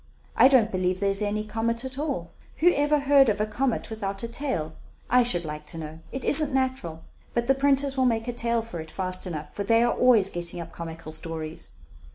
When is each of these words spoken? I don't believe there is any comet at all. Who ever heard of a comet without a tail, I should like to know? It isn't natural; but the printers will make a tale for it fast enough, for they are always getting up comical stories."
I 0.35 0.47
don't 0.47 0.71
believe 0.71 0.99
there 0.99 1.11
is 1.11 1.21
any 1.21 1.43
comet 1.43 1.85
at 1.85 1.99
all. 1.99 2.31
Who 2.57 2.73
ever 2.73 3.01
heard 3.01 3.29
of 3.29 3.39
a 3.39 3.45
comet 3.45 3.91
without 3.91 4.23
a 4.23 4.27
tail, 4.27 4.73
I 5.11 5.21
should 5.21 5.45
like 5.45 5.67
to 5.67 5.77
know? 5.77 5.99
It 6.11 6.25
isn't 6.25 6.51
natural; 6.55 7.03
but 7.35 7.45
the 7.45 7.53
printers 7.53 7.97
will 7.97 8.05
make 8.07 8.27
a 8.27 8.33
tale 8.33 8.63
for 8.63 8.79
it 8.79 8.89
fast 8.89 9.27
enough, 9.27 9.53
for 9.53 9.63
they 9.63 9.83
are 9.83 9.93
always 9.93 10.31
getting 10.31 10.59
up 10.59 10.71
comical 10.71 11.11
stories." 11.11 11.73